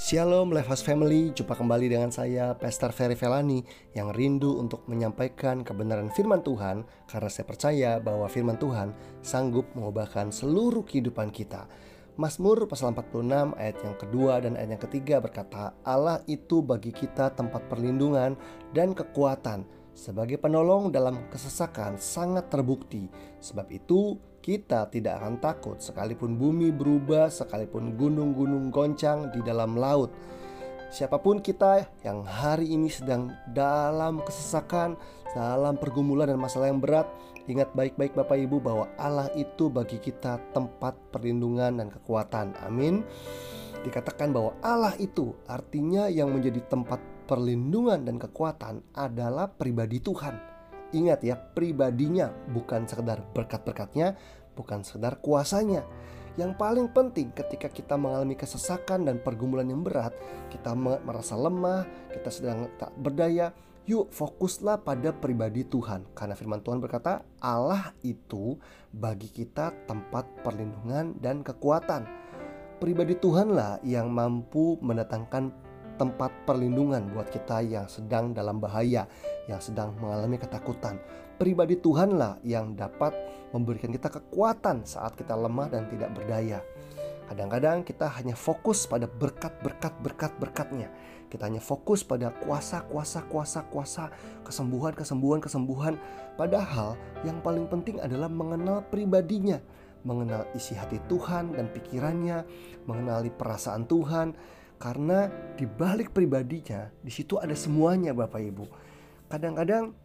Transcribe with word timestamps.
Shalom 0.00 0.56
Levas 0.56 0.80
Family, 0.80 1.28
jumpa 1.36 1.52
kembali 1.52 1.92
dengan 1.92 2.08
saya 2.08 2.56
Pastor 2.56 2.88
Ferry 2.88 3.12
Velani 3.12 3.60
yang 3.92 4.16
rindu 4.16 4.56
untuk 4.56 4.88
menyampaikan 4.88 5.60
kebenaran 5.60 6.08
firman 6.08 6.40
Tuhan 6.40 6.88
karena 7.04 7.28
saya 7.28 7.44
percaya 7.44 7.90
bahwa 8.00 8.24
firman 8.24 8.56
Tuhan 8.56 8.96
sanggup 9.20 9.68
mengubahkan 9.76 10.32
seluruh 10.32 10.88
kehidupan 10.88 11.28
kita. 11.28 11.68
Mazmur 12.16 12.64
pasal 12.64 12.96
46 12.96 13.52
ayat 13.60 13.76
yang 13.84 13.96
kedua 14.00 14.40
dan 14.40 14.56
ayat 14.56 14.80
yang 14.80 14.82
ketiga 14.88 15.20
berkata 15.20 15.76
Allah 15.84 16.24
itu 16.24 16.64
bagi 16.64 16.96
kita 16.96 17.36
tempat 17.36 17.68
perlindungan 17.68 18.40
dan 18.72 18.96
kekuatan 18.96 19.68
sebagai 19.92 20.40
penolong 20.40 20.88
dalam 20.88 21.28
kesesakan 21.28 22.00
sangat 22.00 22.48
terbukti 22.48 23.04
sebab 23.44 23.68
itu 23.68 24.16
kita 24.50 24.90
tidak 24.90 25.22
akan 25.22 25.38
takut 25.38 25.78
sekalipun 25.78 26.34
bumi 26.34 26.74
berubah, 26.74 27.30
sekalipun 27.30 27.94
gunung-gunung 27.94 28.74
goncang 28.74 29.30
di 29.30 29.38
dalam 29.46 29.78
laut. 29.78 30.10
Siapa 30.90 31.22
pun 31.22 31.38
kita 31.38 31.86
yang 32.02 32.26
hari 32.26 32.74
ini 32.74 32.90
sedang 32.90 33.30
dalam 33.54 34.18
kesesakan, 34.26 34.98
dalam 35.38 35.78
pergumulan 35.78 36.26
dan 36.26 36.42
masalah 36.42 36.66
yang 36.66 36.82
berat, 36.82 37.06
ingat 37.46 37.70
baik-baik 37.78 38.18
Bapak 38.18 38.42
Ibu 38.42 38.58
bahwa 38.58 38.90
Allah 38.98 39.30
itu 39.38 39.70
bagi 39.70 40.02
kita 40.02 40.42
tempat 40.50 40.98
perlindungan 41.14 41.78
dan 41.78 41.86
kekuatan. 41.86 42.58
Amin. 42.66 43.06
Dikatakan 43.86 44.34
bahwa 44.34 44.58
Allah 44.66 44.98
itu 44.98 45.30
artinya 45.46 46.10
yang 46.10 46.34
menjadi 46.34 46.58
tempat 46.66 46.98
perlindungan 47.30 48.02
dan 48.02 48.18
kekuatan 48.18 48.82
adalah 48.98 49.46
pribadi 49.46 50.02
Tuhan. 50.02 50.50
Ingat 50.90 51.22
ya, 51.22 51.38
pribadinya 51.38 52.34
bukan 52.50 52.82
sekedar 52.90 53.22
berkat-berkatnya, 53.30 54.18
bukan 54.60 54.84
sekedar 54.84 55.16
kuasanya. 55.24 55.82
Yang 56.38 56.54
paling 56.60 56.86
penting 56.92 57.34
ketika 57.34 57.66
kita 57.66 57.98
mengalami 57.98 58.38
kesesakan 58.38 59.08
dan 59.08 59.18
pergumulan 59.18 59.66
yang 59.66 59.82
berat, 59.82 60.14
kita 60.52 60.76
merasa 60.78 61.34
lemah, 61.34 61.88
kita 62.12 62.30
sedang 62.30 62.70
tak 62.78 62.94
berdaya, 62.94 63.50
yuk 63.90 64.14
fokuslah 64.14 64.86
pada 64.86 65.10
pribadi 65.10 65.66
Tuhan. 65.66 66.06
Karena 66.14 66.38
firman 66.38 66.62
Tuhan 66.62 66.78
berkata, 66.78 67.26
Allah 67.42 67.90
itu 68.06 68.54
bagi 68.94 69.26
kita 69.26 69.74
tempat 69.90 70.28
perlindungan 70.46 71.18
dan 71.18 71.42
kekuatan. 71.42 72.06
Pribadi 72.78 73.18
Tuhanlah 73.18 73.82
yang 73.84 74.08
mampu 74.08 74.78
mendatangkan 74.80 75.52
tempat 76.00 76.32
perlindungan 76.48 77.12
buat 77.12 77.28
kita 77.28 77.60
yang 77.60 77.84
sedang 77.90 78.32
dalam 78.32 78.56
bahaya, 78.56 79.04
yang 79.44 79.60
sedang 79.60 79.92
mengalami 80.00 80.40
ketakutan. 80.40 80.96
Pribadi 81.40 81.80
Tuhanlah 81.80 82.44
yang 82.44 82.76
dapat 82.76 83.16
memberikan 83.56 83.88
kita 83.88 84.12
kekuatan 84.12 84.84
saat 84.84 85.16
kita 85.16 85.32
lemah 85.32 85.72
dan 85.72 85.88
tidak 85.88 86.12
berdaya. 86.12 86.60
Kadang-kadang 87.32 87.80
kita 87.80 88.12
hanya 88.12 88.36
fokus 88.36 88.84
pada 88.84 89.08
berkat-berkat 89.08 90.04
berkat-berkatnya. 90.04 90.92
Kita 91.32 91.48
hanya 91.48 91.64
fokus 91.64 92.04
pada 92.04 92.28
kuasa, 92.44 92.84
kuasa, 92.84 93.24
kuasa, 93.24 93.64
kuasa, 93.72 94.12
kesembuhan, 94.44 94.92
kesembuhan, 94.92 95.40
kesembuhan. 95.40 95.94
Padahal 96.36 97.00
yang 97.24 97.40
paling 97.40 97.72
penting 97.72 98.04
adalah 98.04 98.28
mengenal 98.28 98.84
pribadinya, 98.92 99.64
mengenal 100.04 100.44
isi 100.52 100.76
hati 100.76 101.00
Tuhan 101.08 101.56
dan 101.56 101.72
pikirannya, 101.72 102.44
mengenali 102.84 103.32
perasaan 103.32 103.88
Tuhan, 103.88 104.36
karena 104.76 105.32
di 105.56 105.64
balik 105.64 106.12
pribadinya, 106.12 106.92
di 107.00 107.08
situ 107.08 107.40
ada 107.40 107.56
semuanya 107.56 108.12
Bapak 108.12 108.44
Ibu. 108.44 108.64
Kadang-kadang 109.32 109.96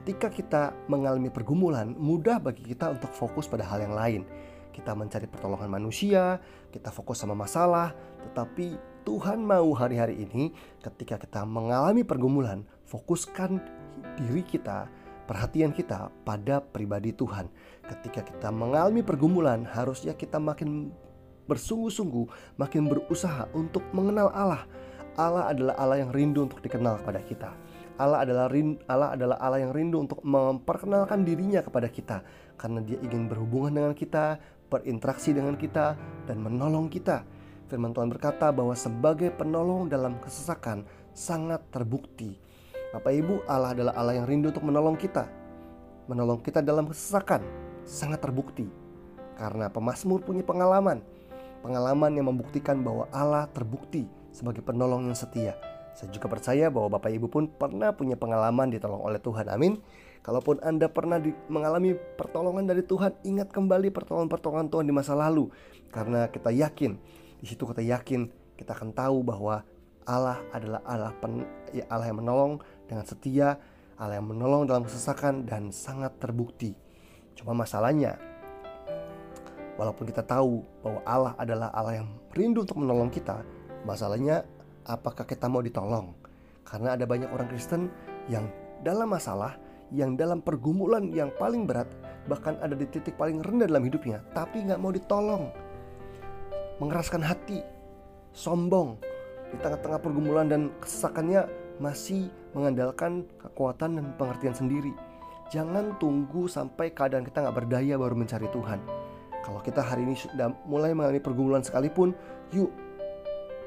ketika 0.00 0.32
kita 0.32 0.62
mengalami 0.88 1.28
pergumulan, 1.28 1.92
mudah 1.92 2.40
bagi 2.40 2.64
kita 2.64 2.88
untuk 2.88 3.12
fokus 3.12 3.44
pada 3.44 3.68
hal 3.68 3.84
yang 3.84 3.92
lain. 3.92 4.22
Kita 4.72 4.96
mencari 4.96 5.28
pertolongan 5.28 5.68
manusia, 5.68 6.40
kita 6.72 6.88
fokus 6.88 7.20
sama 7.20 7.36
masalah, 7.36 7.92
tetapi 8.24 8.80
Tuhan 9.04 9.44
mau 9.44 9.68
hari-hari 9.76 10.24
ini 10.24 10.56
ketika 10.80 11.20
kita 11.20 11.44
mengalami 11.44 12.00
pergumulan, 12.00 12.64
fokuskan 12.88 13.60
diri 14.16 14.40
kita, 14.40 14.88
perhatian 15.28 15.76
kita 15.76 16.08
pada 16.24 16.64
pribadi 16.64 17.12
Tuhan. 17.12 17.52
Ketika 17.84 18.24
kita 18.24 18.48
mengalami 18.48 19.04
pergumulan, 19.04 19.68
harusnya 19.68 20.16
kita 20.16 20.40
makin 20.40 20.96
bersungguh-sungguh, 21.44 22.56
makin 22.56 22.88
berusaha 22.88 23.52
untuk 23.52 23.84
mengenal 23.92 24.32
Allah. 24.32 24.64
Allah 25.20 25.52
adalah 25.52 25.74
Allah 25.76 25.98
yang 26.00 26.10
rindu 26.14 26.48
untuk 26.48 26.64
dikenal 26.64 27.04
kepada 27.04 27.20
kita. 27.20 27.50
Allah 28.00 28.24
adalah 28.24 28.48
Allah 28.88 29.08
adalah 29.12 29.36
Allah 29.36 29.60
yang 29.60 29.76
rindu 29.76 30.00
untuk 30.00 30.24
memperkenalkan 30.24 31.20
dirinya 31.20 31.60
kepada 31.60 31.92
kita 31.92 32.24
karena 32.56 32.80
dia 32.80 32.96
ingin 33.04 33.28
berhubungan 33.28 33.76
dengan 33.76 33.92
kita, 33.92 34.40
berinteraksi 34.72 35.36
dengan 35.36 35.60
kita 35.60 36.00
dan 36.24 36.36
menolong 36.40 36.88
kita. 36.88 37.28
Firman 37.68 37.92
Tuhan 37.92 38.08
berkata 38.08 38.48
bahwa 38.48 38.72
sebagai 38.72 39.28
penolong 39.36 39.92
dalam 39.92 40.16
kesesakan 40.24 40.88
sangat 41.12 41.60
terbukti. 41.68 42.40
Bapak 42.96 43.12
Ibu, 43.12 43.44
Allah 43.46 43.76
adalah 43.76 43.92
Allah 43.94 44.16
yang 44.16 44.26
rindu 44.26 44.48
untuk 44.50 44.64
menolong 44.64 44.96
kita. 44.96 45.28
Menolong 46.08 46.40
kita 46.40 46.64
dalam 46.64 46.88
kesesakan 46.88 47.44
sangat 47.84 48.18
terbukti. 48.24 48.66
Karena 49.38 49.70
pemazmur 49.70 50.24
punya 50.24 50.42
pengalaman 50.42 51.04
pengalaman 51.60 52.12
yang 52.16 52.26
membuktikan 52.32 52.80
bahwa 52.80 53.06
Allah 53.12 53.46
terbukti 53.52 54.08
sebagai 54.32 54.64
penolong 54.64 55.08
yang 55.08 55.16
setia. 55.16 55.54
Saya 55.94 56.08
juga 56.14 56.30
percaya 56.30 56.70
bahwa 56.70 56.98
Bapak 56.98 57.10
Ibu 57.10 57.26
pun 57.28 57.50
pernah 57.50 57.90
punya 57.92 58.14
pengalaman 58.14 58.70
ditolong 58.70 59.02
oleh 59.02 59.18
Tuhan. 59.18 59.50
Amin. 59.50 59.82
Kalaupun 60.20 60.60
Anda 60.60 60.86
pernah 60.92 61.16
mengalami 61.48 61.96
pertolongan 61.96 62.68
dari 62.68 62.84
Tuhan, 62.84 63.16
ingat 63.24 63.48
kembali 63.50 63.88
pertolongan-pertolongan 63.88 64.68
Tuhan 64.68 64.84
di 64.84 64.94
masa 64.94 65.16
lalu. 65.16 65.48
Karena 65.88 66.28
kita 66.28 66.52
yakin, 66.52 67.00
di 67.40 67.46
situ 67.48 67.64
kita 67.64 67.80
yakin 67.80 68.28
kita 68.60 68.76
akan 68.76 68.92
tahu 68.92 69.24
bahwa 69.24 69.64
Allah 70.04 70.44
adalah 70.52 70.84
Allah, 70.84 71.12
pen, 71.16 71.48
ya 71.72 71.88
Allah 71.88 72.12
yang 72.12 72.20
menolong 72.20 72.60
dengan 72.84 73.04
setia, 73.08 73.56
Allah 73.96 74.20
yang 74.20 74.28
menolong 74.28 74.68
dalam 74.68 74.84
kesesakan 74.84 75.48
dan 75.48 75.72
sangat 75.72 76.12
terbukti. 76.20 76.76
Cuma 77.32 77.56
masalahnya 77.56 78.20
Walaupun 79.80 80.12
kita 80.12 80.20
tahu 80.20 80.60
bahwa 80.84 81.00
Allah 81.08 81.32
adalah 81.40 81.72
Allah 81.72 82.04
yang 82.04 82.08
rindu 82.36 82.68
untuk 82.68 82.84
menolong 82.84 83.08
kita, 83.08 83.40
masalahnya 83.88 84.44
apakah 84.86 85.26
kita 85.26 85.50
mau 85.50 85.60
ditolong? 85.64 86.14
Karena 86.64 86.94
ada 86.94 87.04
banyak 87.08 87.28
orang 87.32 87.50
Kristen 87.50 87.90
yang 88.30 88.46
dalam 88.86 89.10
masalah, 89.10 89.58
yang 89.90 90.14
dalam 90.14 90.38
pergumulan 90.40 91.10
yang 91.10 91.34
paling 91.36 91.66
berat, 91.66 91.90
bahkan 92.30 92.56
ada 92.62 92.78
di 92.78 92.86
titik 92.86 93.18
paling 93.18 93.42
rendah 93.42 93.66
dalam 93.66 93.84
hidupnya, 93.84 94.22
tapi 94.32 94.62
nggak 94.64 94.80
mau 94.80 94.94
ditolong. 94.94 95.50
Mengeraskan 96.78 97.20
hati, 97.20 97.60
sombong, 98.32 98.96
di 99.50 99.56
tengah-tengah 99.58 100.00
pergumulan 100.00 100.46
dan 100.46 100.70
kesesakannya 100.78 101.44
masih 101.82 102.30
mengandalkan 102.54 103.26
kekuatan 103.40 103.98
dan 103.98 104.06
pengertian 104.14 104.54
sendiri. 104.54 104.94
Jangan 105.50 105.98
tunggu 105.98 106.46
sampai 106.46 106.94
keadaan 106.94 107.26
kita 107.26 107.42
nggak 107.42 107.56
berdaya 107.66 107.98
baru 107.98 108.14
mencari 108.14 108.46
Tuhan 108.54 109.00
kalau 109.40 109.60
kita 109.64 109.80
hari 109.80 110.04
ini 110.04 110.14
sudah 110.16 110.52
mulai 110.68 110.92
mengalami 110.92 111.20
pergumulan 111.20 111.64
sekalipun, 111.64 112.12
yuk 112.52 112.68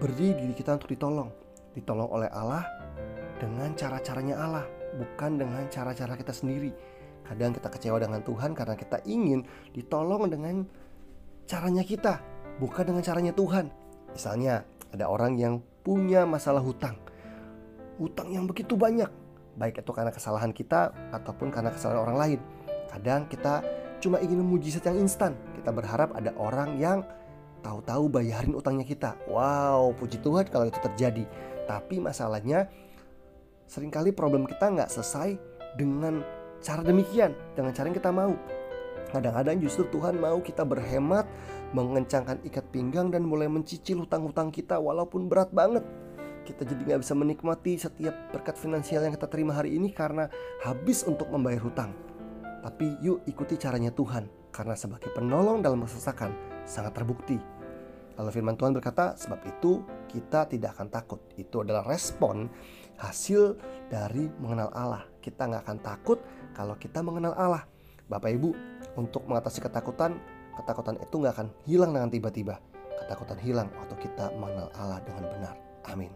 beri 0.00 0.32
diri 0.32 0.54
kita 0.56 0.80
untuk 0.80 0.88
ditolong. 0.88 1.28
Ditolong 1.76 2.08
oleh 2.08 2.32
Allah 2.32 2.64
dengan 3.36 3.76
cara-caranya 3.76 4.40
Allah, 4.40 4.64
bukan 4.96 5.36
dengan 5.36 5.68
cara-cara 5.68 6.16
kita 6.16 6.32
sendiri. 6.32 6.72
Kadang 7.28 7.54
kita 7.54 7.68
kecewa 7.68 8.00
dengan 8.00 8.24
Tuhan 8.24 8.56
karena 8.56 8.74
kita 8.74 9.04
ingin 9.06 9.44
ditolong 9.76 10.26
dengan 10.32 10.64
caranya 11.44 11.84
kita, 11.84 12.18
bukan 12.58 12.90
dengan 12.90 13.04
caranya 13.04 13.32
Tuhan. 13.36 13.70
Misalnya, 14.10 14.66
ada 14.90 15.06
orang 15.06 15.38
yang 15.38 15.62
punya 15.86 16.26
masalah 16.26 16.64
hutang. 16.64 16.98
Hutang 18.00 18.32
yang 18.32 18.48
begitu 18.48 18.74
banyak, 18.74 19.06
baik 19.60 19.84
itu 19.84 19.92
karena 19.92 20.10
kesalahan 20.10 20.50
kita 20.50 20.90
ataupun 21.12 21.52
karena 21.52 21.70
kesalahan 21.70 22.02
orang 22.02 22.16
lain. 22.18 22.40
Kadang 22.90 23.28
kita 23.30 23.62
cuma 24.02 24.18
ingin 24.18 24.42
mujizat 24.42 24.82
yang 24.90 25.04
instan. 25.04 25.36
Kita 25.54 25.70
berharap 25.70 26.16
ada 26.16 26.34
orang 26.40 26.80
yang 26.80 27.04
tahu-tahu 27.60 28.08
bayarin 28.08 28.56
utangnya 28.56 28.84
kita. 28.84 29.16
Wow, 29.28 29.92
puji 29.96 30.18
Tuhan 30.20 30.48
kalau 30.48 30.66
itu 30.66 30.80
terjadi. 30.80 31.24
Tapi 31.68 32.02
masalahnya 32.02 32.66
sering 33.70 33.92
kali 33.92 34.10
problem 34.10 34.48
kita 34.48 34.66
nggak 34.66 34.90
selesai 34.90 35.38
dengan 35.78 36.26
cara 36.58 36.82
demikian, 36.82 37.32
dengan 37.54 37.70
cara 37.70 37.86
yang 37.88 37.96
kita 37.96 38.10
mau. 38.10 38.34
Kadang-kadang 39.10 39.58
justru 39.58 39.86
Tuhan 39.90 40.18
mau 40.22 40.38
kita 40.38 40.62
berhemat, 40.62 41.26
mengencangkan 41.74 42.42
ikat 42.46 42.66
pinggang 42.70 43.10
dan 43.10 43.26
mulai 43.26 43.50
mencicil 43.50 44.06
hutang-hutang 44.06 44.54
kita 44.54 44.78
walaupun 44.78 45.26
berat 45.26 45.50
banget. 45.50 45.82
Kita 46.46 46.66
jadi 46.66 46.94
nggak 46.94 47.00
bisa 47.02 47.14
menikmati 47.14 47.78
setiap 47.78 48.14
berkat 48.34 48.58
finansial 48.58 49.06
yang 49.06 49.14
kita 49.14 49.26
terima 49.26 49.54
hari 49.54 49.74
ini 49.76 49.90
karena 49.90 50.30
habis 50.62 51.02
untuk 51.06 51.30
membayar 51.30 51.62
hutang. 51.62 51.90
Tapi 52.60 52.98
yuk 53.02 53.24
ikuti 53.26 53.58
caranya 53.58 53.90
Tuhan, 53.90 54.26
karena 54.60 54.76
sebagai 54.76 55.08
penolong 55.16 55.64
dalam 55.64 55.80
kesesakan 55.88 56.36
sangat 56.68 56.92
terbukti. 56.92 57.40
Lalu 58.20 58.28
firman 58.28 58.60
Tuhan 58.60 58.76
berkata, 58.76 59.16
sebab 59.16 59.40
itu 59.48 59.80
kita 60.12 60.44
tidak 60.52 60.76
akan 60.76 60.92
takut. 60.92 61.16
Itu 61.40 61.64
adalah 61.64 61.88
respon 61.88 62.52
hasil 63.00 63.56
dari 63.88 64.28
mengenal 64.36 64.68
Allah. 64.76 65.08
Kita 65.24 65.48
nggak 65.48 65.64
akan 65.64 65.78
takut 65.80 66.20
kalau 66.52 66.76
kita 66.76 67.00
mengenal 67.00 67.32
Allah. 67.32 67.64
Bapak 68.12 68.28
Ibu, 68.36 68.52
untuk 69.00 69.24
mengatasi 69.24 69.64
ketakutan, 69.64 70.20
ketakutan 70.60 71.00
itu 71.00 71.14
nggak 71.16 71.34
akan 71.40 71.48
hilang 71.64 71.96
dengan 71.96 72.12
tiba-tiba. 72.12 72.60
ketakutan 73.00 73.40
hilang 73.40 73.72
waktu 73.80 73.96
kita 73.96 74.28
mengenal 74.36 74.68
Allah 74.76 75.00
dengan 75.00 75.24
benar. 75.32 75.56
Amin. 75.88 76.12